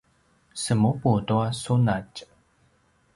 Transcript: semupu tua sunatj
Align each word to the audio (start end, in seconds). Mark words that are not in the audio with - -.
semupu 0.63 1.11
tua 1.27 1.45
sunatj 1.61 2.15